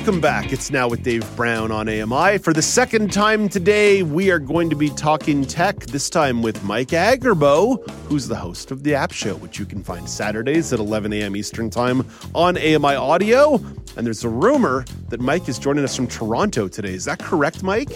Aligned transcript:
Welcome 0.00 0.22
back. 0.22 0.50
It's 0.50 0.70
now 0.70 0.88
with 0.88 1.02
Dave 1.02 1.36
Brown 1.36 1.70
on 1.70 1.86
AMI. 1.86 2.38
For 2.38 2.54
the 2.54 2.62
second 2.62 3.12
time 3.12 3.50
today, 3.50 4.02
we 4.02 4.30
are 4.30 4.38
going 4.38 4.70
to 4.70 4.74
be 4.74 4.88
talking 4.88 5.44
tech, 5.44 5.80
this 5.80 6.08
time 6.08 6.40
with 6.40 6.64
Mike 6.64 6.88
Agerbo, 6.88 7.86
who's 8.06 8.26
the 8.26 8.34
host 8.34 8.70
of 8.70 8.82
The 8.82 8.94
App 8.94 9.12
Show, 9.12 9.34
which 9.36 9.58
you 9.58 9.66
can 9.66 9.84
find 9.84 10.08
Saturdays 10.08 10.72
at 10.72 10.78
11 10.78 11.12
a.m. 11.12 11.36
Eastern 11.36 11.68
Time 11.68 12.06
on 12.34 12.56
AMI 12.56 12.94
Audio. 12.94 13.56
And 13.98 14.06
there's 14.06 14.24
a 14.24 14.30
rumor 14.30 14.86
that 15.10 15.20
Mike 15.20 15.50
is 15.50 15.58
joining 15.58 15.84
us 15.84 15.94
from 15.96 16.06
Toronto 16.06 16.66
today. 16.66 16.94
Is 16.94 17.04
that 17.04 17.18
correct, 17.18 17.62
Mike? 17.62 17.90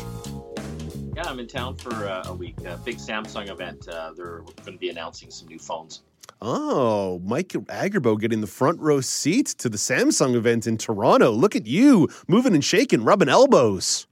Yeah, 1.17 1.23
I'm 1.25 1.41
in 1.41 1.47
town 1.47 1.75
for 1.75 1.95
uh, 1.95 2.25
a 2.27 2.35
week. 2.35 2.57
A 2.67 2.77
big 2.85 2.99
Samsung 2.99 3.49
event. 3.49 3.89
Uh, 3.89 4.13
they're 4.15 4.41
going 4.41 4.75
to 4.75 4.79
be 4.79 4.91
announcing 4.91 5.31
some 5.31 5.49
new 5.49 5.59
phones. 5.59 6.03
Oh, 6.47 7.23
Mike 7.25 7.49
Agerbo 7.49 8.21
getting 8.21 8.43
the 8.43 8.47
front 8.47 8.79
row 8.79 9.01
seat 9.01 9.47
to 9.57 9.71
the 9.71 9.79
Samsung 9.79 10.35
event 10.35 10.67
in 10.67 10.77
Toronto. 10.77 11.31
Look 11.31 11.57
at 11.57 11.67
you 11.67 12.07
moving 12.29 12.53
and 12.53 12.63
shaking, 12.63 13.03
rubbing 13.03 13.31
elbows. 13.31 14.07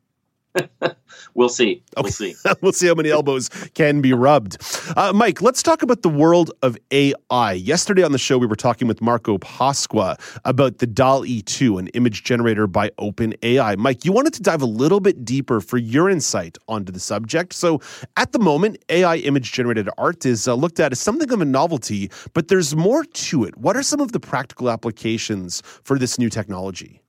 we'll 1.35 1.49
see. 1.49 1.83
We'll 1.97 2.11
see. 2.11 2.35
we'll 2.61 2.73
see 2.73 2.87
how 2.87 2.95
many 2.95 3.11
elbows 3.11 3.49
can 3.75 4.01
be 4.01 4.13
rubbed. 4.13 4.59
Uh, 4.97 5.13
Mike, 5.15 5.43
let's 5.43 5.63
talk 5.63 5.83
about 5.83 6.03
the 6.03 6.09
world 6.09 6.51
of 6.63 6.77
AI. 6.91 7.53
Yesterday 7.53 8.03
on 8.03 8.13
the 8.13 8.19
show, 8.19 8.39
we 8.39 8.47
were 8.47 8.57
talking 8.57 8.89
with 8.89 9.01
Marco 9.01 9.39
Pasqua 9.39 10.19
about 10.45 10.79
the 10.79 10.87
DALL-E 10.87 11.43
2, 11.43 11.79
an 11.79 11.89
image 11.89 12.25
generator 12.25 12.67
by 12.67 12.91
OpenAI. 12.91 13.77
Mike, 13.77 14.05
you 14.05 14.13
wanted 14.13 14.35
to 14.35 14.43
dive 14.43 14.63
a 14.63 14.67
little 14.67 15.01
bit 15.01 15.25
deeper 15.25 15.61
for 15.61 15.79
your 15.79 16.09
insight 16.11 16.59
onto 16.69 16.93
the 16.93 17.01
subject. 17.01 17.53
So, 17.53 17.81
at 18.17 18.33
the 18.33 18.39
moment, 18.39 18.79
AI 18.89 19.17
image 19.17 19.53
generated 19.53 19.89
art 19.99 20.27
is 20.27 20.47
uh, 20.47 20.55
looked 20.55 20.81
at 20.81 20.93
as 20.93 21.01
something 21.01 21.31
of 21.33 21.41
a 21.41 21.45
novelty, 21.45 22.11
but 22.35 22.49
there's 22.49 22.77
more 22.77 23.05
to 23.05 23.45
it. 23.45 23.57
What 23.57 23.77
are 23.77 23.83
some 23.83 24.01
of 24.01 24.13
the 24.13 24.21
practical 24.21 24.71
applications 24.71 25.63
for 25.85 25.99
this 25.99 26.19
new 26.19 26.29
technology? 26.29 27.02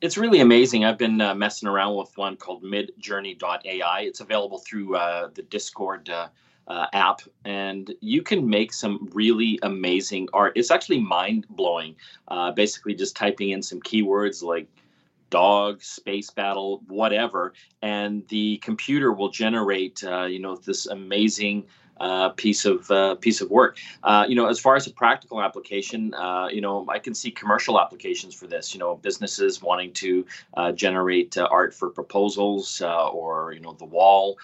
It's 0.00 0.16
really 0.16 0.40
amazing. 0.40 0.84
I've 0.84 0.98
been 0.98 1.20
uh, 1.20 1.34
messing 1.34 1.68
around 1.68 1.96
with 1.96 2.16
one 2.16 2.36
called 2.36 2.62
midjourney.ai. 2.62 4.00
It's 4.02 4.20
available 4.20 4.58
through 4.58 4.96
uh, 4.96 5.30
the 5.34 5.42
Discord 5.42 6.08
uh, 6.08 6.28
uh, 6.68 6.86
app, 6.92 7.22
and 7.44 7.92
you 8.00 8.22
can 8.22 8.48
make 8.48 8.72
some 8.72 9.08
really 9.12 9.58
amazing 9.62 10.28
art. 10.32 10.52
It's 10.54 10.70
actually 10.70 11.00
mind 11.00 11.46
blowing. 11.50 11.96
Uh, 12.28 12.52
basically, 12.52 12.94
just 12.94 13.16
typing 13.16 13.50
in 13.50 13.62
some 13.62 13.80
keywords 13.80 14.42
like 14.42 14.68
dog, 15.30 15.82
space 15.82 16.30
battle, 16.30 16.82
whatever, 16.86 17.52
and 17.82 18.26
the 18.28 18.58
computer 18.58 19.12
will 19.12 19.30
generate, 19.30 20.02
uh, 20.04 20.24
you 20.24 20.38
know, 20.38 20.56
this 20.56 20.86
amazing 20.86 21.64
uh, 22.00 22.30
piece 22.30 22.64
of 22.64 22.90
uh, 22.90 23.14
piece 23.16 23.40
of 23.40 23.50
work. 23.50 23.78
Uh, 24.02 24.24
you 24.28 24.34
know, 24.34 24.46
as 24.46 24.58
far 24.58 24.76
as 24.76 24.86
a 24.86 24.90
practical 24.90 25.42
application, 25.42 26.14
uh, 26.14 26.48
you 26.50 26.60
know, 26.60 26.84
I 26.88 26.98
can 26.98 27.14
see 27.14 27.30
commercial 27.30 27.80
applications 27.80 28.34
for 28.34 28.46
this. 28.46 28.74
You 28.74 28.80
know, 28.80 28.96
businesses 28.96 29.62
wanting 29.62 29.92
to 29.94 30.26
uh, 30.56 30.72
generate 30.72 31.36
art 31.38 31.74
for 31.74 31.90
proposals 31.90 32.80
or 32.82 33.52
you 33.52 33.60
know 33.60 33.72
the 33.74 33.84
wall. 33.84 34.38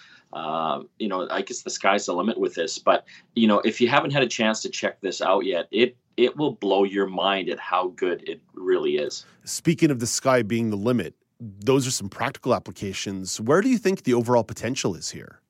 you 0.99 1.07
know, 1.07 1.27
I 1.29 1.41
guess 1.41 1.61
the 1.61 1.69
sky's 1.69 2.05
the 2.05 2.13
limit 2.13 2.39
with 2.39 2.55
this. 2.55 2.77
But 2.77 3.05
you 3.35 3.47
know, 3.47 3.59
if 3.59 3.79
you 3.81 3.87
haven't 3.87 4.11
had 4.11 4.23
a 4.23 4.27
chance 4.27 4.61
to 4.63 4.69
check 4.69 5.01
this 5.01 5.21
out 5.21 5.45
yet, 5.45 5.67
it 5.71 5.97
it 6.17 6.37
will 6.37 6.53
blow 6.53 6.83
your 6.83 7.07
mind 7.07 7.49
at 7.49 7.59
how 7.59 7.89
good 7.89 8.27
it 8.27 8.41
really 8.53 8.97
is. 8.97 9.25
Speaking 9.43 9.91
of 9.91 9.99
the 9.99 10.07
sky 10.07 10.41
being 10.41 10.69
the 10.69 10.77
limit, 10.77 11.13
those 11.39 11.85
are 11.87 11.91
some 11.91 12.09
practical 12.09 12.55
applications. 12.55 13.39
Where 13.41 13.61
do 13.61 13.69
you 13.69 13.77
think 13.77 14.03
the 14.03 14.13
overall 14.13 14.43
potential 14.43 14.95
is 14.95 15.11
here? 15.11 15.41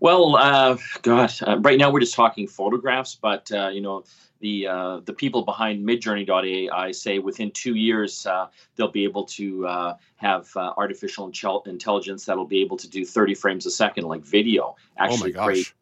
Well, 0.00 0.36
uh, 0.36 0.76
God, 1.02 1.32
uh, 1.46 1.58
right 1.58 1.78
now 1.78 1.90
we're 1.90 2.00
just 2.00 2.14
talking 2.14 2.46
photographs, 2.46 3.16
but 3.16 3.50
uh, 3.50 3.68
you 3.68 3.80
know 3.80 4.04
the 4.40 4.68
uh, 4.68 5.00
the 5.04 5.12
people 5.12 5.42
behind 5.42 5.86
Midjourney.ai 5.86 6.92
say 6.92 7.18
within 7.18 7.50
two 7.50 7.74
years 7.74 8.24
uh, 8.24 8.46
they'll 8.76 8.92
be 8.92 9.02
able 9.02 9.24
to 9.24 9.66
uh, 9.66 9.96
have 10.16 10.48
artificial 10.56 11.32
intelligence 11.66 12.24
that'll 12.24 12.44
be 12.44 12.60
able 12.60 12.76
to 12.76 12.88
do 12.88 13.04
30 13.04 13.34
frames 13.34 13.66
a 13.66 13.70
second, 13.70 14.04
like 14.04 14.22
video, 14.22 14.76
oh 14.78 15.04
actually 15.04 15.34
oh 15.34 15.44
create 15.44 15.74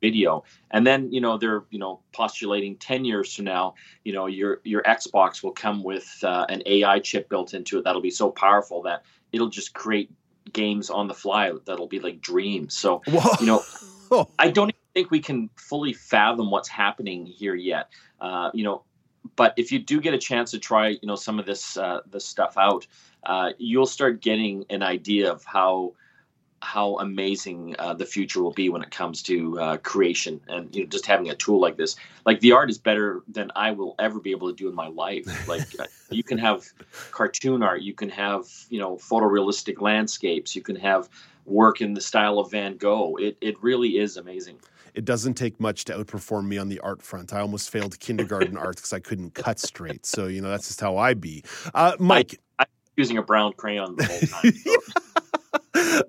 video. 0.00 0.42
And 0.72 0.84
then 0.84 1.12
you 1.12 1.20
know 1.20 1.38
they're 1.38 1.62
you 1.70 1.78
know 1.78 2.00
postulating 2.12 2.74
10 2.76 3.04
years 3.04 3.32
from 3.32 3.44
now, 3.44 3.74
you 4.02 4.12
know 4.12 4.26
your 4.26 4.60
your 4.64 4.82
Xbox 4.82 5.40
will 5.44 5.52
come 5.52 5.84
with 5.84 6.18
an 6.24 6.64
AI 6.66 6.98
chip 6.98 7.28
built 7.28 7.54
into 7.54 7.78
it 7.78 7.84
that'll 7.84 8.02
be 8.02 8.10
so 8.10 8.28
powerful 8.28 8.82
that 8.82 9.04
it'll 9.30 9.48
just 9.48 9.72
create 9.72 10.10
games 10.52 10.90
on 10.90 11.08
the 11.08 11.14
fly 11.14 11.52
that'll 11.66 11.86
be 11.86 12.00
like 12.00 12.20
dreams. 12.20 12.76
So 12.76 13.02
Whoa. 13.06 13.36
you 13.40 13.46
know, 13.46 14.26
I 14.38 14.50
don't 14.50 14.74
think 14.94 15.10
we 15.10 15.20
can 15.20 15.50
fully 15.56 15.92
fathom 15.92 16.50
what's 16.50 16.68
happening 16.68 17.26
here 17.26 17.54
yet. 17.54 17.90
Uh, 18.20 18.50
you 18.54 18.64
know, 18.64 18.84
but 19.36 19.54
if 19.56 19.72
you 19.72 19.78
do 19.78 20.00
get 20.00 20.14
a 20.14 20.18
chance 20.18 20.50
to 20.50 20.58
try, 20.58 20.88
you 20.88 21.06
know, 21.06 21.16
some 21.16 21.38
of 21.38 21.46
this 21.46 21.76
uh, 21.76 22.00
this 22.10 22.24
stuff 22.24 22.56
out, 22.56 22.86
uh, 23.24 23.50
you'll 23.58 23.86
start 23.86 24.20
getting 24.20 24.64
an 24.70 24.82
idea 24.82 25.30
of 25.30 25.44
how 25.44 25.94
how 26.62 26.96
amazing 26.98 27.74
uh, 27.78 27.92
the 27.92 28.06
future 28.06 28.40
will 28.40 28.52
be 28.52 28.68
when 28.68 28.82
it 28.82 28.90
comes 28.90 29.20
to 29.20 29.58
uh, 29.60 29.76
creation 29.78 30.40
and 30.48 30.74
you 30.74 30.82
know 30.82 30.88
just 30.88 31.04
having 31.04 31.28
a 31.28 31.34
tool 31.34 31.60
like 31.60 31.76
this 31.76 31.96
like 32.24 32.38
the 32.40 32.52
art 32.52 32.70
is 32.70 32.78
better 32.78 33.22
than 33.28 33.50
i 33.56 33.70
will 33.72 33.96
ever 33.98 34.20
be 34.20 34.30
able 34.30 34.48
to 34.48 34.54
do 34.54 34.68
in 34.68 34.74
my 34.74 34.86
life 34.86 35.26
like 35.48 35.62
uh, 35.80 35.84
you 36.10 36.22
can 36.22 36.38
have 36.38 36.64
cartoon 37.10 37.62
art 37.62 37.82
you 37.82 37.92
can 37.92 38.08
have 38.08 38.46
you 38.70 38.78
know 38.78 38.96
photorealistic 38.96 39.80
landscapes 39.80 40.54
you 40.54 40.62
can 40.62 40.76
have 40.76 41.08
work 41.44 41.80
in 41.80 41.94
the 41.94 42.00
style 42.00 42.38
of 42.38 42.50
van 42.52 42.76
gogh 42.76 43.16
it, 43.16 43.36
it 43.40 43.60
really 43.62 43.98
is 43.98 44.16
amazing 44.16 44.56
it 44.94 45.04
doesn't 45.04 45.34
take 45.34 45.58
much 45.58 45.84
to 45.86 45.94
outperform 45.94 46.46
me 46.46 46.58
on 46.58 46.68
the 46.68 46.78
art 46.80 47.00
front. 47.00 47.32
I 47.32 47.40
almost 47.40 47.70
failed 47.70 47.98
kindergarten 47.98 48.56
art 48.58 48.76
because 48.76 48.92
I 48.92 49.00
couldn't 49.00 49.32
cut 49.32 49.58
straight. 49.58 50.04
So, 50.04 50.26
you 50.26 50.42
know, 50.42 50.50
that's 50.50 50.68
just 50.68 50.82
how 50.82 50.98
I 50.98 51.14
be. 51.14 51.44
Uh, 51.72 51.96
Mike. 51.98 52.38
I, 52.58 52.64
I'm 52.64 52.66
using 52.98 53.16
a 53.16 53.22
brown 53.22 53.54
crayon 53.54 53.96
the 53.96 54.04
whole 54.04 54.20
time. 54.20 54.52
So. 54.52 54.76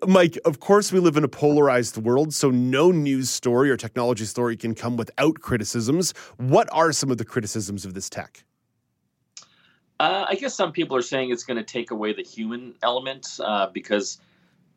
Mike, 0.08 0.38
of 0.46 0.60
course, 0.60 0.92
we 0.92 1.00
live 1.00 1.18
in 1.18 1.24
a 1.24 1.28
polarized 1.28 1.98
world, 1.98 2.34
so 2.34 2.50
no 2.50 2.92
news 2.92 3.30
story 3.30 3.70
or 3.70 3.78
technology 3.78 4.26
story 4.26 4.56
can 4.56 4.76
come 4.76 4.98
without 4.98 5.40
criticisms. 5.40 6.14
What 6.38 6.68
are 6.72 6.92
some 6.92 7.12
of 7.12 7.18
the 7.18 7.26
criticisms 7.26 7.86
of 7.86 7.94
this 7.94 8.10
tech? 8.10 8.44
Uh, 10.00 10.26
I 10.28 10.36
guess 10.36 10.54
some 10.54 10.72
people 10.72 10.98
are 10.98 11.02
saying 11.02 11.32
it's 11.32 11.44
going 11.44 11.58
to 11.58 11.64
take 11.64 11.92
away 11.92 12.14
the 12.14 12.24
human 12.24 12.76
element 12.84 13.28
uh, 13.40 13.68
because 13.68 14.20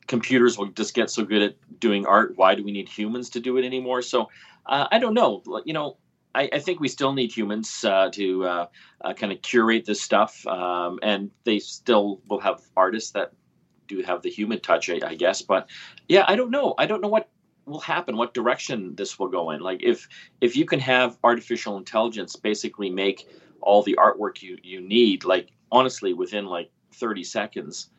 computers 0.07 0.57
will 0.57 0.69
just 0.69 0.95
get 0.95 1.11
so 1.11 1.25
good 1.25 1.43
at 1.43 1.81
doing 1.81 2.07
art. 2.07 2.35
Why 2.37 2.55
do 2.55 2.63
we 2.63 2.73
need 2.73 2.89
humans 2.89 3.31
to 3.31 3.41
do 3.41 3.57
it 3.57 3.65
anymore? 3.65 4.03
So 4.03 4.29
uh, 4.67 4.87
I 4.91 4.99
don't 4.99 5.15
know. 5.15 5.43
You 5.65 5.73
know, 5.73 5.97
I, 6.35 6.49
I, 6.53 6.59
think 6.59 6.81
we 6.81 6.89
still 6.89 7.13
need 7.13 7.33
humans 7.33 7.85
uh, 7.85 8.11
to 8.11 8.45
uh, 8.45 8.67
uh, 9.01 9.15
kind 9.15 9.33
of 9.33 9.43
curate 9.43 9.87
this 9.87 10.01
stuff, 10.01 10.47
um, 10.47 10.99
and 11.03 11.31
they 11.45 11.59
still 11.59 12.21
will 12.29 12.41
have 12.41 12.61
artists 12.77 13.13
that 13.13 13.33
do 13.87 14.03
have 14.03 14.23
the 14.23 14.31
human 14.31 14.61
touch, 14.61 14.91
I, 14.91 15.01
I 15.05 15.15
guess. 15.15 15.43
But 15.43 15.69
yeah, 16.09 16.25
I 16.27 16.37
don't 16.37 16.51
know. 16.51 16.75
I 16.79 16.87
don't 16.87 17.01
know 17.01 17.09
what 17.09 17.29
will 17.67 17.81
happen 17.81 18.17
what 18.17 18.33
direction 18.33 18.95
this 18.95 19.19
will 19.19 19.29
go 19.29 19.51
in 19.51 19.61
like 19.61 19.83
if 19.83 20.09
if 20.41 20.57
you 20.57 20.65
can 20.65 20.79
have 20.79 21.19
artificial 21.25 21.77
intelligence 21.77 22.37
basically 22.37 22.89
make 22.89 23.29
all 23.61 23.83
the 23.83 23.97
artwork 23.99 24.41
you 24.41 24.57
you 24.63 24.81
need 24.81 25.25
like 25.25 25.49
honestly 25.73 26.15
within 26.15 26.47
like 26.47 26.71
30 26.93 27.25
seconds 27.25 27.91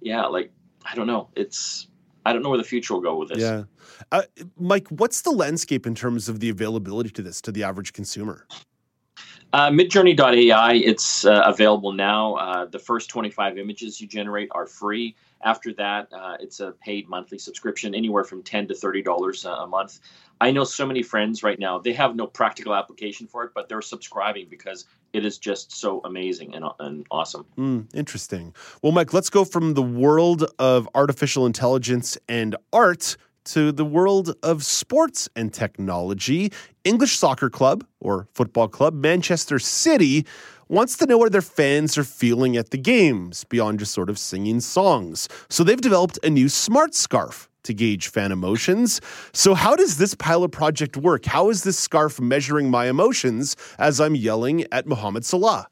yeah 0.00 0.24
like 0.24 0.50
i 0.84 0.94
don't 0.94 1.08
know 1.08 1.28
it's 1.34 1.88
i 2.24 2.32
don't 2.32 2.42
know 2.42 2.50
where 2.50 2.58
the 2.58 2.64
future 2.64 2.94
will 2.94 3.00
go 3.00 3.16
with 3.16 3.28
this 3.30 3.38
yeah 3.38 3.64
uh, 4.12 4.22
mike 4.58 4.86
what's 4.88 5.22
the 5.22 5.32
landscape 5.32 5.86
in 5.86 5.94
terms 5.94 6.28
of 6.28 6.38
the 6.38 6.48
availability 6.48 7.10
to 7.10 7.22
this 7.22 7.40
to 7.40 7.50
the 7.50 7.64
average 7.64 7.92
consumer 7.92 8.46
uh, 9.56 9.70
midjourney.ai 9.70 10.74
it's 10.74 11.24
uh, 11.24 11.42
available 11.46 11.92
now 11.92 12.34
uh, 12.34 12.64
the 12.66 12.78
first 12.78 13.08
25 13.08 13.56
images 13.58 14.00
you 14.00 14.06
generate 14.06 14.48
are 14.52 14.66
free 14.66 15.16
after 15.42 15.72
that, 15.74 16.08
uh, 16.12 16.36
it's 16.40 16.60
a 16.60 16.72
paid 16.72 17.08
monthly 17.08 17.38
subscription, 17.38 17.94
anywhere 17.94 18.24
from 18.24 18.42
ten 18.42 18.66
to 18.68 18.74
thirty 18.74 19.02
dollars 19.02 19.44
a 19.44 19.66
month. 19.66 20.00
I 20.40 20.50
know 20.50 20.64
so 20.64 20.86
many 20.86 21.02
friends 21.02 21.42
right 21.42 21.58
now; 21.58 21.78
they 21.78 21.92
have 21.92 22.16
no 22.16 22.26
practical 22.26 22.74
application 22.74 23.26
for 23.26 23.44
it, 23.44 23.52
but 23.54 23.68
they're 23.68 23.82
subscribing 23.82 24.48
because 24.48 24.86
it 25.12 25.24
is 25.24 25.38
just 25.38 25.72
so 25.72 26.00
amazing 26.04 26.54
and, 26.54 26.64
and 26.80 27.06
awesome. 27.10 27.44
Mm, 27.56 27.94
interesting. 27.94 28.54
Well, 28.82 28.92
Mike, 28.92 29.12
let's 29.12 29.30
go 29.30 29.44
from 29.44 29.74
the 29.74 29.82
world 29.82 30.44
of 30.58 30.88
artificial 30.94 31.46
intelligence 31.46 32.18
and 32.28 32.56
art 32.72 33.16
to 33.46 33.72
the 33.72 33.84
world 33.84 34.34
of 34.42 34.64
sports 34.64 35.28
and 35.34 35.52
technology. 35.52 36.52
English 36.84 37.16
Soccer 37.18 37.50
Club 37.50 37.86
or 38.00 38.28
Football 38.34 38.68
Club, 38.68 38.94
Manchester 38.94 39.58
City 39.58 40.26
wants 40.68 40.96
to 40.96 41.06
know 41.06 41.18
what 41.18 41.32
their 41.32 41.42
fans 41.42 41.96
are 41.96 42.04
feeling 42.04 42.56
at 42.56 42.70
the 42.70 42.78
games 42.78 43.44
beyond 43.44 43.78
just 43.78 43.92
sort 43.92 44.10
of 44.10 44.18
singing 44.18 44.60
songs. 44.60 45.28
So 45.48 45.64
they've 45.64 45.80
developed 45.80 46.18
a 46.22 46.30
new 46.30 46.48
smart 46.48 46.94
scarf 46.94 47.48
to 47.62 47.74
gauge 47.74 48.08
fan 48.08 48.32
emotions. 48.32 49.00
So, 49.32 49.54
how 49.54 49.76
does 49.76 49.98
this 49.98 50.14
pilot 50.14 50.50
project 50.50 50.96
work? 50.96 51.26
How 51.26 51.50
is 51.50 51.64
this 51.64 51.78
scarf 51.78 52.20
measuring 52.20 52.70
my 52.70 52.86
emotions 52.86 53.56
as 53.78 54.00
I'm 54.00 54.14
yelling 54.14 54.64
at 54.72 54.86
Mohamed 54.86 55.24
Salah? 55.24 55.68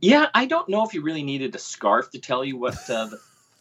Yeah, 0.00 0.28
I 0.34 0.46
don't 0.46 0.68
know 0.68 0.84
if 0.84 0.94
you 0.94 1.02
really 1.02 1.24
needed 1.24 1.54
a 1.54 1.58
scarf 1.58 2.10
to 2.10 2.20
tell 2.20 2.44
you 2.44 2.56
what 2.56 2.88
uh, 2.88 3.08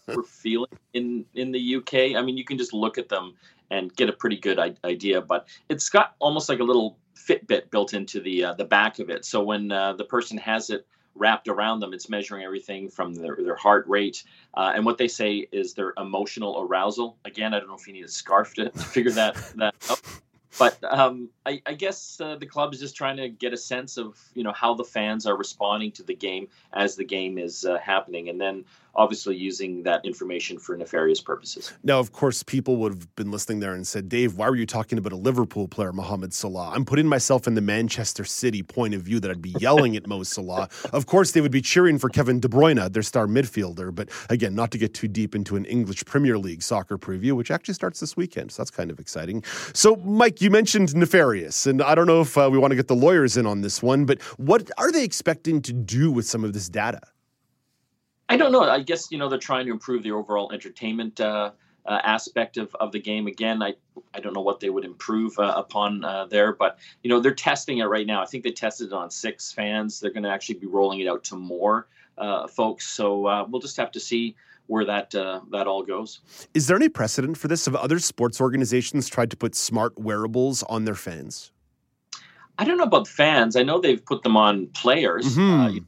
we're 0.07 0.23
feeling 0.23 0.71
in 0.93 1.25
in 1.35 1.51
the 1.51 1.75
UK. 1.75 2.15
I 2.15 2.21
mean, 2.21 2.37
you 2.37 2.45
can 2.45 2.57
just 2.57 2.73
look 2.73 2.97
at 2.97 3.09
them 3.09 3.35
and 3.69 3.93
get 3.95 4.09
a 4.09 4.13
pretty 4.13 4.37
good 4.37 4.59
idea. 4.83 5.21
But 5.21 5.47
it's 5.69 5.89
got 5.89 6.15
almost 6.19 6.49
like 6.49 6.59
a 6.59 6.63
little 6.63 6.97
Fitbit 7.15 7.71
built 7.71 7.93
into 7.93 8.21
the 8.21 8.45
uh, 8.45 8.53
the 8.53 8.65
back 8.65 8.99
of 8.99 9.09
it. 9.09 9.25
So 9.25 9.43
when 9.43 9.71
uh, 9.71 9.93
the 9.93 10.05
person 10.05 10.37
has 10.37 10.69
it 10.69 10.87
wrapped 11.15 11.47
around 11.47 11.79
them, 11.79 11.93
it's 11.93 12.09
measuring 12.09 12.43
everything 12.43 12.89
from 12.89 13.15
their, 13.15 13.37
their 13.37 13.55
heart 13.55 13.85
rate. 13.87 14.23
Uh, 14.53 14.71
and 14.75 14.85
what 14.85 14.97
they 14.97 15.07
say 15.07 15.47
is 15.51 15.73
their 15.73 15.93
emotional 15.97 16.59
arousal. 16.61 17.17
Again, 17.25 17.53
I 17.53 17.59
don't 17.59 17.67
know 17.67 17.75
if 17.75 17.87
you 17.87 17.93
need 17.93 18.05
a 18.05 18.09
scarf 18.09 18.53
to, 18.55 18.69
to 18.69 18.79
figure 18.79 19.11
that 19.11 19.35
that 19.55 19.75
out. 19.89 20.01
But 20.57 20.83
um, 20.83 21.29
I, 21.45 21.61
I, 21.67 21.73
guess 21.73 22.19
uh, 22.19 22.35
the 22.35 22.45
club 22.45 22.73
is 22.73 22.79
just 22.79 22.95
trying 22.95 23.17
to 23.17 23.29
get 23.29 23.53
a 23.53 23.57
sense 23.57 23.97
of 23.97 24.17
you 24.33 24.43
know 24.43 24.53
how 24.53 24.73
the 24.73 24.83
fans 24.83 25.25
are 25.27 25.37
responding 25.37 25.91
to 25.93 26.03
the 26.03 26.15
game 26.15 26.47
as 26.73 26.95
the 26.95 27.03
game 27.03 27.37
is 27.37 27.63
uh, 27.63 27.77
happening, 27.77 28.29
and 28.29 28.41
then 28.41 28.65
obviously 28.97 29.35
using 29.35 29.83
that 29.83 30.03
information 30.03 30.57
for 30.57 30.75
nefarious 30.75 31.21
purposes. 31.21 31.71
Now, 31.83 31.99
of 31.99 32.11
course, 32.11 32.41
people 32.41 32.77
would 32.77 32.93
have 32.93 33.15
been 33.15 33.31
listening 33.31 33.59
there 33.59 33.73
and 33.73 33.85
said, 33.85 34.09
Dave, 34.09 34.35
why 34.35 34.49
were 34.49 34.55
you 34.55 34.65
talking 34.65 34.97
about 34.97 35.13
a 35.13 35.17
Liverpool 35.17 35.67
player, 35.67 35.93
Mohamed 35.93 36.33
Salah? 36.33 36.71
I'm 36.73 36.83
putting 36.83 37.07
myself 37.07 37.47
in 37.47 37.53
the 37.53 37.61
Manchester 37.61 38.25
City 38.25 38.63
point 38.63 38.95
of 38.95 39.03
view 39.03 39.19
that 39.19 39.29
I'd 39.29 39.41
be 39.41 39.55
yelling 39.59 39.95
at 39.95 40.07
Mo 40.07 40.23
Salah. 40.23 40.69
Of 40.93 41.05
course, 41.05 41.31
they 41.31 41.41
would 41.41 41.51
be 41.51 41.61
cheering 41.61 41.99
for 41.99 42.09
Kevin 42.09 42.39
De 42.39 42.47
Bruyne, 42.47 42.91
their 42.91 43.03
star 43.03 43.27
midfielder. 43.27 43.93
But 43.93 44.09
again, 44.29 44.55
not 44.55 44.71
to 44.71 44.77
get 44.77 44.93
too 44.93 45.07
deep 45.07 45.35
into 45.35 45.55
an 45.55 45.65
English 45.65 46.05
Premier 46.05 46.37
League 46.37 46.63
soccer 46.63 46.97
preview, 46.97 47.33
which 47.33 47.51
actually 47.51 47.75
starts 47.75 47.99
this 47.99 48.17
weekend. 48.17 48.51
So 48.51 48.61
that's 48.61 48.71
kind 48.71 48.89
of 48.89 48.99
exciting. 48.99 49.43
So, 49.73 49.97
Mike, 49.97 50.41
you 50.41 50.49
mentioned 50.49 50.95
nefarious, 50.95 51.67
and 51.67 51.81
I 51.81 51.93
don't 51.93 52.07
know 52.07 52.21
if 52.21 52.37
uh, 52.37 52.49
we 52.51 52.57
want 52.57 52.71
to 52.71 52.75
get 52.75 52.87
the 52.87 52.95
lawyers 52.95 53.37
in 53.37 53.45
on 53.45 53.61
this 53.61 53.83
one, 53.83 54.05
but 54.05 54.21
what 54.37 54.71
are 54.77 54.91
they 54.91 55.03
expecting 55.03 55.61
to 55.63 55.73
do 55.73 56.11
with 56.11 56.25
some 56.25 56.43
of 56.43 56.53
this 56.53 56.69
data? 56.69 57.01
I 58.29 58.37
don't 58.37 58.51
know. 58.51 58.63
I 58.63 58.81
guess 58.81 59.11
you 59.11 59.17
know 59.17 59.29
they're 59.29 59.39
trying 59.39 59.65
to 59.67 59.71
improve 59.71 60.03
the 60.03 60.11
overall 60.11 60.51
entertainment 60.51 61.19
uh, 61.19 61.51
uh, 61.85 61.99
aspect 62.03 62.57
of, 62.57 62.75
of 62.75 62.91
the 62.91 62.99
game. 62.99 63.27
Again, 63.27 63.63
I 63.63 63.75
I 64.13 64.19
don't 64.19 64.33
know 64.33 64.41
what 64.41 64.59
they 64.59 64.69
would 64.69 64.85
improve 64.85 65.37
uh, 65.39 65.53
upon 65.55 66.03
uh, 66.03 66.25
there, 66.25 66.53
but 66.53 66.79
you 67.03 67.09
know 67.09 67.19
they're 67.19 67.33
testing 67.33 67.77
it 67.79 67.85
right 67.85 68.05
now. 68.05 68.21
I 68.21 68.25
think 68.25 68.43
they 68.43 68.51
tested 68.51 68.87
it 68.87 68.93
on 68.93 69.09
six 69.09 69.51
fans. 69.51 69.99
They're 69.99 70.11
going 70.11 70.23
to 70.23 70.29
actually 70.29 70.59
be 70.59 70.67
rolling 70.67 70.99
it 70.99 71.07
out 71.07 71.23
to 71.25 71.35
more 71.35 71.87
uh, 72.17 72.47
folks. 72.47 72.87
So 72.87 73.25
uh, 73.27 73.45
we'll 73.49 73.61
just 73.61 73.77
have 73.77 73.91
to 73.91 73.99
see 73.99 74.35
where 74.67 74.83
that 74.83 75.11
that 75.11 75.67
all 75.67 75.83
goes. 75.83 76.19
Is 76.53 76.67
there 76.67 76.75
any 76.75 76.89
precedent 76.89 77.37
for 77.37 77.47
this? 77.47 77.65
Have 77.65 77.75
other 77.75 77.99
sports 77.99 78.41
organizations 78.41 79.07
tried 79.07 79.31
to 79.31 79.37
put 79.37 79.55
smart 79.55 79.97
wearables 79.97 80.63
on 80.63 80.83
their 80.83 80.95
fans? 80.95 81.51
I 82.59 82.65
don't 82.65 82.77
know 82.77 82.83
about 82.83 83.07
fans. 83.07 83.55
I 83.55 83.63
know 83.63 83.79
they've 83.79 84.03
put 84.03 84.23
them 84.23 84.35
on 84.35 84.67
players. 84.67 85.37
Mm-hmm. 85.37 85.75
You 85.75 85.79
know, 85.81 85.87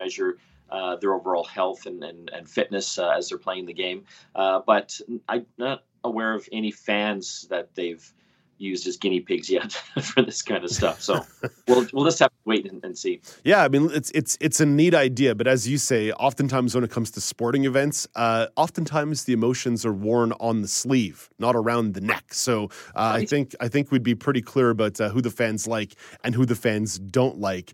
measure 0.00 0.38
uh, 0.70 0.96
their 0.96 1.14
overall 1.14 1.44
health 1.44 1.86
and, 1.86 2.02
and, 2.02 2.30
and 2.30 2.48
fitness 2.48 2.98
uh, 2.98 3.10
as 3.10 3.28
they're 3.28 3.38
playing 3.38 3.66
the 3.66 3.72
game. 3.72 4.04
Uh, 4.34 4.60
but 4.66 5.00
I'm 5.28 5.46
not 5.58 5.84
aware 6.04 6.34
of 6.34 6.48
any 6.52 6.70
fans 6.70 7.46
that 7.50 7.74
they've 7.74 8.12
used 8.58 8.86
as 8.86 8.96
guinea 8.96 9.20
pigs 9.20 9.50
yet 9.50 9.72
for 10.02 10.22
this 10.22 10.42
kind 10.42 10.64
of 10.64 10.70
stuff. 10.70 11.00
So 11.00 11.24
we'll 11.68 11.86
we'll 11.92 12.04
just 12.04 12.18
have 12.20 12.30
to 12.30 12.36
wait 12.44 12.70
and, 12.70 12.82
and, 12.84 12.96
see. 12.96 13.20
Yeah, 13.44 13.62
I 13.62 13.68
mean 13.68 13.90
it's 13.92 14.10
it's 14.12 14.36
it's 14.40 14.60
a 14.60 14.66
neat 14.66 14.94
idea, 14.94 15.34
but 15.34 15.46
as 15.46 15.68
you 15.68 15.78
say, 15.78 16.12
oftentimes 16.12 16.74
when 16.74 16.84
it 16.84 16.90
comes 16.90 17.10
to 17.12 17.20
sporting 17.20 17.64
events, 17.64 18.08
uh, 18.14 18.46
oftentimes 18.56 19.24
the 19.24 19.32
emotions 19.32 19.84
are 19.84 19.92
worn 19.92 20.32
on 20.40 20.62
the 20.62 20.68
sleeve, 20.68 21.28
not 21.38 21.54
around 21.54 21.94
the 21.94 22.00
neck. 22.00 22.32
So 22.32 22.64
uh, 22.94 23.12
right. 23.12 23.22
I 23.22 23.24
think 23.26 23.54
I 23.60 23.68
think 23.68 23.90
we'd 23.90 24.02
be 24.02 24.14
pretty 24.14 24.42
clear 24.42 24.70
about 24.70 25.00
uh, 25.00 25.10
who 25.10 25.20
the 25.20 25.30
fans 25.30 25.66
like 25.66 25.94
and 26.24 26.34
who 26.34 26.46
the 26.46 26.56
fans 26.56 26.98
don't 26.98 27.38
like. 27.38 27.72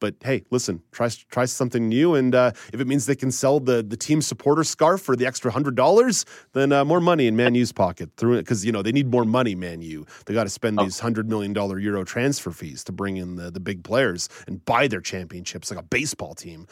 But 0.00 0.16
hey, 0.22 0.44
listen, 0.50 0.82
try 0.92 1.08
try 1.30 1.46
something 1.46 1.88
new, 1.88 2.14
and 2.14 2.34
uh, 2.34 2.52
if 2.72 2.80
it 2.80 2.86
means 2.86 3.06
they 3.06 3.16
can 3.16 3.30
sell 3.30 3.60
the 3.60 3.82
the 3.82 3.96
team 3.96 4.20
supporter 4.20 4.64
scarf 4.64 5.00
for 5.00 5.16
the 5.16 5.26
extra 5.26 5.50
hundred 5.50 5.76
dollars, 5.76 6.26
then 6.52 6.72
uh, 6.72 6.84
more 6.84 7.00
money 7.00 7.26
in 7.26 7.36
Man 7.36 7.54
U's 7.54 7.72
pocket 7.72 8.10
through 8.16 8.34
it 8.34 8.42
because 8.42 8.66
you 8.66 8.72
know 8.72 8.82
they 8.82 8.92
need 8.92 9.10
more 9.10 9.24
money. 9.24 9.54
Man 9.54 9.80
U, 9.80 10.06
they 10.26 10.34
got 10.34 10.44
to 10.44 10.50
spend 10.50 10.78
oh. 10.78 10.84
these 10.84 11.00
hundred 11.00 11.28
million 11.28 11.52
dollar 11.52 11.78
euro 11.78 12.04
transfer 12.04 12.50
fees 12.50 12.84
to 12.84 12.92
bring 12.92 13.16
in 13.16 13.36
the 13.36 13.50
the 13.50 13.60
big 13.60 13.82
players 13.82 14.28
and 14.46 14.64
buy 14.64 14.88
their 14.88 15.00
championships 15.00 15.70
like 15.70 15.80
a 15.80 15.84
baseball 15.84 16.34
team. 16.34 16.66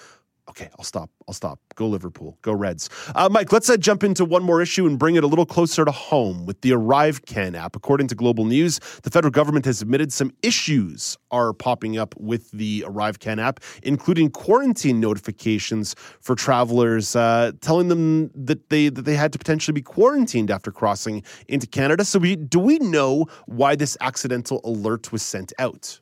Okay, 0.49 0.69
I'll 0.77 0.85
stop. 0.85 1.09
I'll 1.29 1.35
stop. 1.35 1.61
Go 1.77 1.87
Liverpool. 1.87 2.37
Go 2.43 2.53
Reds. 2.53 2.91
Uh, 3.15 3.29
Mike, 3.31 3.53
let's 3.53 3.71
uh, 3.71 3.77
jump 3.77 4.03
into 4.03 4.25
one 4.25 4.43
more 4.43 4.61
issue 4.61 4.87
and 4.87 4.99
bring 4.99 5.15
it 5.15 5.23
a 5.23 5.27
little 5.27 5.47
closer 5.47 5.85
to 5.85 5.93
home 5.93 6.47
with 6.47 6.61
the 6.63 6.73
ArriveCan 6.73 7.57
app. 7.57 7.77
According 7.77 8.09
to 8.09 8.17
Global 8.17 8.45
News, 8.45 8.81
the 9.05 9.11
federal 9.11 9.31
government 9.31 9.65
has 9.67 9.81
admitted 9.83 10.13
some 10.13 10.33
issues 10.43 11.17
are 11.31 11.53
popping 11.53 11.97
up 11.97 12.15
with 12.19 12.51
the 12.51 12.85
ArriveCan 12.89 13.41
app, 13.41 13.61
including 13.85 14.31
quarantine 14.31 14.99
notifications 14.99 15.95
for 16.21 16.35
travelers, 16.35 17.15
uh, 17.15 17.53
telling 17.61 17.87
them 17.87 18.31
that 18.35 18.69
they 18.69 18.89
that 18.89 19.03
they 19.03 19.15
had 19.15 19.33
to 19.33 19.39
potentially 19.39 19.73
be 19.73 19.83
quarantined 19.83 20.51
after 20.51 20.73
crossing 20.73 21.23
into 21.47 21.69
Canada. 21.69 22.05
So, 22.05 22.19
we, 22.19 22.35
do 22.35 22.59
we 22.59 22.79
know 22.81 23.27
why 23.47 23.77
this 23.77 23.97
accidental 24.01 24.61
alert 24.65 25.13
was 25.13 25.23
sent 25.23 25.53
out? 25.61 26.02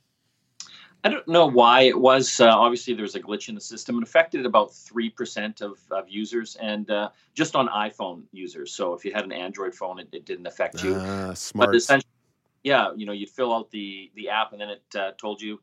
I 1.02 1.08
don't 1.08 1.26
know 1.26 1.47
why 1.47 1.82
it 1.82 1.99
was. 1.99 2.41
Uh, 2.41 2.49
obviously, 2.49 2.94
there 2.94 3.02
was 3.02 3.14
a 3.14 3.20
glitch 3.20 3.49
in 3.49 3.55
the 3.55 3.61
system. 3.61 3.97
It 3.99 4.02
affected 4.02 4.44
about 4.44 4.75
three 4.75 5.08
percent 5.08 5.62
of, 5.62 5.79
of 5.91 6.08
users, 6.08 6.56
and 6.56 6.91
uh, 6.91 7.11
just 7.35 7.56
on 7.56 7.69
iPhone 7.69 8.23
users. 8.32 8.73
So 8.73 8.93
if 8.93 9.05
you 9.05 9.12
had 9.12 9.25
an 9.25 9.32
Android 9.32 9.75
phone, 9.75 9.99
it, 9.99 10.08
it 10.12 10.26
didn't 10.26 10.47
affect 10.47 10.82
you. 10.82 10.94
Uh, 10.94 11.35
smart. 11.35 11.70
But 11.70 11.76
essentially, 11.76 12.11
yeah, 12.64 12.93
you 12.94 13.06
know, 13.06 13.12
you'd 13.12 13.31
fill 13.31 13.55
out 13.55 13.70
the 13.70 14.11
the 14.14 14.29
app, 14.29 14.52
and 14.52 14.61
then 14.61 14.70
it 14.70 14.82
uh, 14.94 15.12
told 15.19 15.41
you, 15.41 15.61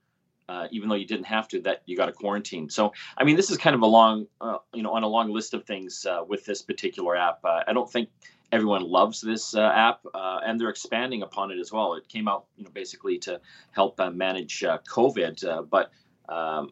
uh, 0.50 0.68
even 0.72 0.90
though 0.90 0.96
you 0.96 1.06
didn't 1.06 1.28
have 1.28 1.48
to, 1.50 1.62
that 1.62 1.84
you 1.86 1.96
got 1.96 2.10
a 2.10 2.14
quarantine. 2.14 2.70
So 2.70 2.94
I 3.18 3.24
mean, 3.24 3.36
this 3.36 3.52
is 3.52 3.58
kind 3.58 3.76
of 3.76 3.82
a 3.84 3.88
long, 3.88 4.26
uh, 4.42 4.58
you 4.74 4.82
know, 4.82 4.92
on 4.92 5.04
a 5.04 5.08
long 5.08 5.32
list 5.32 5.54
of 5.54 5.66
things 5.66 6.06
with 6.28 6.46
this 6.46 6.64
particular 6.64 7.16
app. 7.16 7.40
I 7.44 7.74
don't 7.74 7.90
think 7.90 8.10
everyone 8.52 8.84
loves 8.84 9.22
this 9.22 9.56
uh, 9.56 9.72
app, 9.74 10.02
uh, 10.14 10.40
and 10.46 10.60
they're 10.60 10.70
expanding 10.70 11.22
upon 11.22 11.52
it 11.52 11.60
as 11.60 11.72
well. 11.72 11.94
It 11.94 12.08
came 12.08 12.28
out, 12.28 12.46
you 12.56 12.64
know, 12.64 12.72
basically 12.72 13.18
to 13.20 13.42
help 13.72 14.00
uh, 14.00 14.10
manage 14.12 14.64
uh, 14.64 14.80
COVID, 14.90 15.46
uh, 15.46 15.62
but 15.64 15.92
um, 16.30 16.72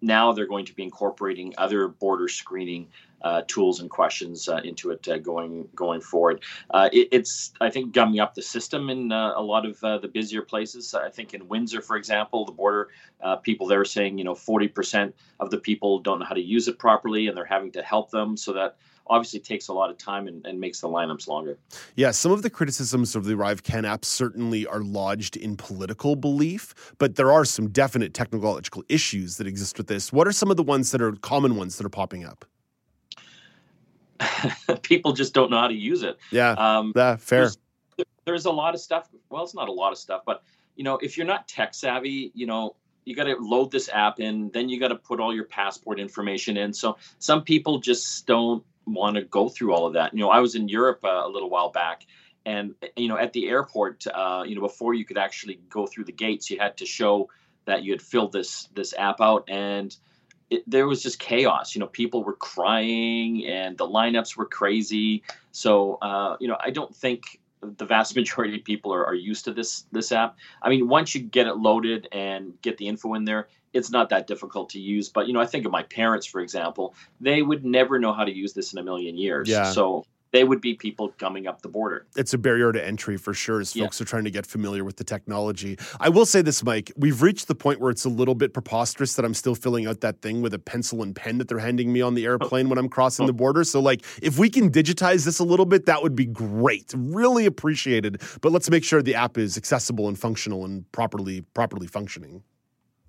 now 0.00 0.32
they're 0.32 0.46
going 0.46 0.66
to 0.66 0.74
be 0.74 0.82
incorporating 0.82 1.54
other 1.56 1.88
border 1.88 2.28
screening 2.28 2.88
uh, 3.22 3.42
tools 3.48 3.80
and 3.80 3.90
questions 3.90 4.48
uh, 4.48 4.60
into 4.64 4.90
it 4.90 5.06
uh, 5.08 5.18
going 5.18 5.68
going 5.74 6.00
forward. 6.00 6.42
Uh, 6.70 6.88
it, 6.92 7.08
it's, 7.12 7.52
I 7.60 7.70
think, 7.70 7.92
gumming 7.92 8.20
up 8.20 8.34
the 8.34 8.42
system 8.42 8.90
in 8.90 9.12
a 9.12 9.40
lot 9.40 9.66
of 9.66 9.80
the 9.80 10.10
busier 10.12 10.42
places. 10.42 10.94
I 10.94 11.10
think 11.10 11.34
in 11.34 11.48
Windsor, 11.48 11.80
for 11.80 11.96
example, 11.96 12.44
the 12.44 12.52
border 12.52 12.88
people 13.42 13.66
there 13.66 13.80
are 13.80 13.84
saying, 13.84 14.18
you 14.18 14.24
know, 14.24 14.34
40% 14.34 15.12
of 15.40 15.50
the 15.50 15.58
people 15.58 15.98
don't 15.98 16.20
know 16.20 16.26
how 16.26 16.34
to 16.34 16.40
use 16.40 16.68
it 16.68 16.78
properly, 16.78 17.26
and 17.26 17.36
they're 17.36 17.44
having 17.44 17.72
to 17.72 17.82
help 17.82 18.10
them 18.10 18.36
so 18.36 18.52
that 18.52 18.76
obviously 19.08 19.40
takes 19.40 19.68
a 19.68 19.72
lot 19.72 19.90
of 19.90 19.98
time 19.98 20.26
and, 20.26 20.44
and, 20.46 20.58
makes 20.58 20.80
the 20.80 20.88
lineups 20.88 21.28
longer. 21.28 21.58
Yeah, 21.94 22.10
some 22.10 22.32
of 22.32 22.42
the 22.42 22.50
criticisms 22.50 23.14
of 23.14 23.24
the 23.24 23.34
ArriveCan 23.34 23.86
app 23.86 24.04
certainly 24.04 24.66
are 24.66 24.80
lodged 24.80 25.36
in 25.36 25.56
political 25.56 26.16
belief, 26.16 26.74
but 26.98 27.16
there 27.16 27.30
are 27.30 27.44
some 27.44 27.68
definite 27.68 28.14
technological 28.14 28.82
issues 28.88 29.36
that 29.36 29.46
exist 29.46 29.78
with 29.78 29.86
this. 29.86 30.12
What 30.12 30.26
are 30.26 30.32
some 30.32 30.50
of 30.50 30.56
the 30.56 30.62
ones 30.62 30.90
that 30.90 31.00
are 31.00 31.12
common 31.12 31.56
ones 31.56 31.76
that 31.78 31.86
are 31.86 31.90
popping 31.90 32.24
up? 32.24 32.44
People 34.82 35.12
just 35.12 35.34
don't 35.34 35.50
know 35.50 35.58
how 35.58 35.68
to 35.68 35.74
use 35.74 36.02
it. 36.02 36.18
Yeah, 36.30 36.52
um, 36.52 36.92
yeah 36.94 37.16
fair. 37.16 37.40
There's, 37.40 37.58
there's 38.24 38.46
a 38.46 38.50
lot 38.50 38.74
of 38.74 38.80
stuff. 38.80 39.08
Well, 39.30 39.44
it's 39.44 39.54
not 39.54 39.68
a 39.68 39.72
lot 39.72 39.92
of 39.92 39.98
stuff, 39.98 40.22
but 40.26 40.42
you 40.74 40.84
know, 40.84 40.98
if 40.98 41.16
you're 41.16 41.26
not 41.26 41.48
tech 41.48 41.74
savvy, 41.74 42.32
you 42.34 42.46
know, 42.46 42.76
you 43.04 43.14
got 43.14 43.24
to 43.24 43.36
load 43.36 43.70
this 43.70 43.88
app 43.92 44.18
in 44.20 44.50
then 44.52 44.68
you 44.68 44.80
got 44.80 44.88
to 44.88 44.96
put 44.96 45.20
all 45.20 45.32
your 45.32 45.44
passport 45.44 46.00
information 46.00 46.56
in 46.56 46.72
so 46.72 46.96
some 47.20 47.42
people 47.44 47.78
just 47.78 48.26
don't 48.26 48.64
want 48.86 49.16
to 49.16 49.22
go 49.22 49.48
through 49.48 49.74
all 49.74 49.86
of 49.86 49.94
that. 49.94 50.14
You 50.14 50.20
know, 50.20 50.30
I 50.30 50.40
was 50.40 50.54
in 50.54 50.68
Europe 50.68 51.00
uh, 51.04 51.22
a 51.24 51.28
little 51.28 51.50
while 51.50 51.70
back, 51.70 52.06
and 52.44 52.74
you 52.96 53.08
know, 53.08 53.18
at 53.18 53.32
the 53.32 53.48
airport, 53.48 54.06
uh, 54.06 54.44
you 54.46 54.54
know, 54.54 54.60
before 54.60 54.94
you 54.94 55.04
could 55.04 55.18
actually 55.18 55.60
go 55.68 55.86
through 55.86 56.04
the 56.04 56.12
gates, 56.12 56.50
you 56.50 56.58
had 56.58 56.76
to 56.78 56.86
show 56.86 57.28
that 57.64 57.82
you 57.82 57.92
had 57.92 58.00
filled 58.00 58.32
this 58.32 58.68
this 58.74 58.94
app 58.96 59.20
out, 59.20 59.44
and 59.48 59.94
it, 60.50 60.62
there 60.66 60.86
was 60.86 61.02
just 61.02 61.18
chaos. 61.18 61.74
You 61.74 61.80
know, 61.80 61.86
people 61.86 62.22
were 62.24 62.34
crying, 62.34 63.46
and 63.46 63.76
the 63.76 63.86
lineups 63.86 64.36
were 64.36 64.46
crazy. 64.46 65.22
So, 65.52 65.98
uh, 66.02 66.36
you 66.40 66.48
know, 66.48 66.56
I 66.60 66.70
don't 66.70 66.94
think 66.94 67.40
the 67.60 67.84
vast 67.84 68.14
majority 68.16 68.56
of 68.56 68.64
people 68.64 68.92
are, 68.92 69.04
are 69.04 69.14
used 69.14 69.44
to 69.46 69.52
this 69.52 69.86
this 69.92 70.12
app. 70.12 70.36
I 70.62 70.68
mean, 70.68 70.88
once 70.88 71.14
you 71.14 71.22
get 71.22 71.46
it 71.46 71.56
loaded 71.56 72.08
and 72.12 72.60
get 72.62 72.78
the 72.78 72.88
info 72.88 73.14
in 73.14 73.24
there, 73.24 73.48
it's 73.72 73.90
not 73.90 74.08
that 74.10 74.26
difficult 74.26 74.70
to 74.70 74.80
use. 74.80 75.08
But 75.08 75.26
you 75.26 75.32
know, 75.32 75.40
I 75.40 75.46
think 75.46 75.66
of 75.66 75.72
my 75.72 75.82
parents, 75.84 76.26
for 76.26 76.40
example, 76.40 76.94
they 77.20 77.42
would 77.42 77.64
never 77.64 77.98
know 77.98 78.12
how 78.12 78.24
to 78.24 78.34
use 78.34 78.52
this 78.52 78.72
in 78.72 78.78
a 78.78 78.82
million 78.82 79.16
years. 79.16 79.48
Yeah. 79.48 79.70
So 79.70 80.04
they 80.36 80.44
would 80.44 80.60
be 80.60 80.74
people 80.74 81.08
coming 81.18 81.46
up 81.46 81.62
the 81.62 81.68
border. 81.68 82.06
It's 82.14 82.34
a 82.34 82.38
barrier 82.38 82.70
to 82.70 82.86
entry 82.86 83.16
for 83.16 83.32
sure 83.32 83.60
as 83.60 83.72
folks 83.72 83.98
yeah. 83.98 84.04
are 84.04 84.06
trying 84.06 84.24
to 84.24 84.30
get 84.30 84.44
familiar 84.44 84.84
with 84.84 84.96
the 84.96 85.04
technology. 85.04 85.78
I 85.98 86.10
will 86.10 86.26
say 86.26 86.42
this, 86.42 86.62
Mike, 86.62 86.92
we've 86.94 87.22
reached 87.22 87.48
the 87.48 87.54
point 87.54 87.80
where 87.80 87.90
it's 87.90 88.04
a 88.04 88.10
little 88.10 88.34
bit 88.34 88.52
preposterous 88.52 89.14
that 89.14 89.24
I'm 89.24 89.32
still 89.32 89.54
filling 89.54 89.86
out 89.86 90.02
that 90.02 90.20
thing 90.20 90.42
with 90.42 90.52
a 90.52 90.58
pencil 90.58 91.02
and 91.02 91.16
pen 91.16 91.38
that 91.38 91.48
they're 91.48 91.58
handing 91.58 91.90
me 91.90 92.02
on 92.02 92.14
the 92.14 92.26
airplane 92.26 92.68
when 92.68 92.76
I'm 92.76 92.90
crossing 92.90 93.24
oh. 93.24 93.26
the 93.28 93.32
border. 93.32 93.64
So, 93.64 93.80
like, 93.80 94.04
if 94.20 94.38
we 94.38 94.50
can 94.50 94.70
digitize 94.70 95.24
this 95.24 95.38
a 95.38 95.44
little 95.44 95.64
bit, 95.64 95.86
that 95.86 96.02
would 96.02 96.14
be 96.14 96.26
great. 96.26 96.92
Really 96.94 97.46
appreciated. 97.46 98.20
But 98.42 98.52
let's 98.52 98.68
make 98.68 98.84
sure 98.84 99.02
the 99.02 99.14
app 99.14 99.38
is 99.38 99.56
accessible 99.56 100.06
and 100.06 100.18
functional 100.18 100.66
and 100.66 100.90
properly 100.92 101.40
properly 101.54 101.86
functioning. 101.86 102.42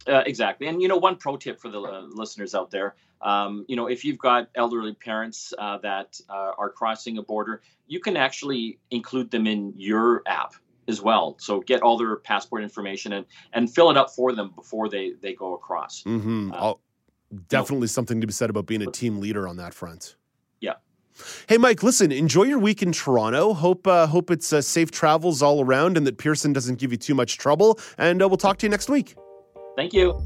Uh, 0.05 0.23
exactly. 0.25 0.67
And, 0.67 0.81
you 0.81 0.87
know, 0.87 0.97
one 0.97 1.15
pro 1.17 1.37
tip 1.37 1.59
for 1.59 1.69
the 1.69 1.81
uh, 1.81 2.01
listeners 2.09 2.55
out 2.55 2.71
there, 2.71 2.95
um, 3.21 3.65
you 3.67 3.75
know, 3.75 3.87
if 3.87 4.05
you've 4.05 4.17
got 4.19 4.49
elderly 4.55 4.93
parents 4.93 5.53
uh, 5.57 5.77
that 5.79 6.19
uh, 6.29 6.51
are 6.57 6.69
crossing 6.69 7.17
a 7.17 7.23
border, 7.23 7.61
you 7.87 7.99
can 7.99 8.15
actually 8.15 8.79
include 8.91 9.31
them 9.31 9.47
in 9.47 9.73
your 9.75 10.21
app 10.25 10.53
as 10.87 11.01
well. 11.01 11.35
So 11.39 11.59
get 11.61 11.81
all 11.81 11.97
their 11.97 12.15
passport 12.17 12.63
information 12.63 13.13
and, 13.13 13.25
and 13.53 13.73
fill 13.73 13.89
it 13.91 13.97
up 13.97 14.11
for 14.11 14.33
them 14.33 14.53
before 14.55 14.87
they, 14.89 15.13
they 15.21 15.33
go 15.33 15.55
across. 15.55 16.03
Mm-hmm. 16.03 16.51
Uh, 16.53 16.73
definitely 17.49 17.77
you 17.77 17.81
know, 17.81 17.87
something 17.87 18.21
to 18.21 18.27
be 18.27 18.33
said 18.33 18.49
about 18.49 18.65
being 18.65 18.81
a 18.81 18.91
team 18.91 19.19
leader 19.19 19.47
on 19.47 19.57
that 19.57 19.73
front. 19.73 20.15
Yeah. 20.61 20.75
Hey, 21.47 21.57
Mike, 21.57 21.83
listen, 21.83 22.11
enjoy 22.11 22.43
your 22.43 22.59
week 22.59 22.81
in 22.81 22.91
Toronto. 22.91 23.53
Hope 23.53 23.87
uh, 23.87 24.07
hope 24.07 24.31
it's 24.31 24.53
uh, 24.53 24.61
safe 24.61 24.91
travels 24.91 25.41
all 25.41 25.61
around 25.61 25.97
and 25.97 26.07
that 26.07 26.17
Pearson 26.17 26.53
doesn't 26.53 26.79
give 26.79 26.91
you 26.91 26.97
too 26.97 27.15
much 27.15 27.37
trouble. 27.37 27.79
And 27.97 28.21
uh, 28.21 28.27
we'll 28.27 28.37
talk 28.37 28.57
to 28.59 28.65
you 28.65 28.69
next 28.69 28.89
week. 28.89 29.15
Thank 29.77 29.93
you. 29.93 30.19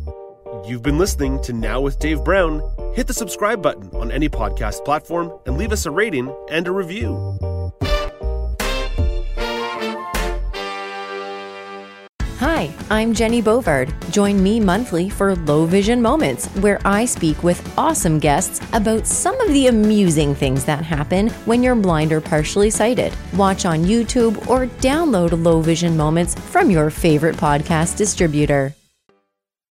You've 0.66 0.82
been 0.82 0.98
listening 0.98 1.42
to 1.42 1.52
Now 1.52 1.82
with 1.82 2.00
Dave 2.00 2.24
Brown. 2.24 2.62
Hit 2.96 3.06
the 3.06 3.14
subscribe 3.14 3.62
button 3.62 3.90
on 3.94 4.10
any 4.10 4.30
podcast 4.30 4.86
platform 4.86 5.38
and 5.46 5.58
leave 5.58 5.74
us 5.74 5.86
a 5.86 5.92
rating 5.92 6.34
and 6.50 6.70
a 6.70 6.72
review. 6.72 7.38
Hi, 12.40 12.74
I'm 12.90 13.14
Jenny 13.14 13.42
Bovard. 13.42 13.94
Join 14.10 14.42
me 14.42 14.62
monthly 14.62 15.10
for 15.10 15.36
Low 15.36 15.66
Vision 15.66 16.02
Moments, 16.02 16.48
where 16.62 16.80
I 16.86 17.04
speak 17.04 17.44
with 17.44 17.78
awesome 17.78 18.20
guests 18.20 18.66
about 18.72 19.06
some 19.06 19.40
of 19.42 19.50
the 19.50 19.68
amusing 19.68 20.34
things 20.34 20.64
that 20.64 20.86
happen 20.86 21.28
when 21.44 21.62
you're 21.62 21.76
blind 21.76 22.14
or 22.14 22.22
partially 22.22 22.70
sighted. 22.70 23.14
Watch 23.36 23.66
on 23.66 23.84
YouTube 23.84 24.48
or 24.48 24.68
download 24.80 25.44
Low 25.44 25.60
Vision 25.60 25.98
Moments 25.98 26.36
from 26.36 26.72
your 26.72 26.90
favorite 26.90 27.36
podcast 27.36 27.98
distributor. 27.98 28.74